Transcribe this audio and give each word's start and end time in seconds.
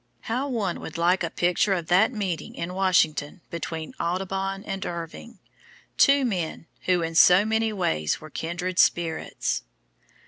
How 0.21 0.49
one 0.49 0.79
would 0.79 0.97
like 0.97 1.21
a 1.21 1.29
picture 1.29 1.73
of 1.73 1.85
that 1.89 2.11
meeting 2.11 2.55
in 2.55 2.73
Washington 2.73 3.41
between 3.51 3.93
Audubon 3.99 4.63
and 4.63 4.83
Irving 4.83 5.37
two 5.95 6.25
men 6.25 6.65
who 6.85 7.03
in 7.03 7.13
so 7.13 7.45
many 7.45 7.71
ways 7.71 8.19
were 8.19 8.31
kindred 8.31 8.79
spirits! 8.79 9.61